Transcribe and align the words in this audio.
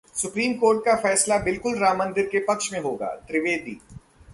supreme 0.15 0.53
court 0.53 0.83
का 0.85 0.95
फैसला 0.95 1.37
बिल्कुल 1.43 1.77
राम 1.79 1.97
मंदिर 1.97 2.25
के 2.25 2.39
पक्ष 2.45 2.71
में 2.73 2.79
होगा: 2.79 3.15
त्रिवेदी 3.27 3.79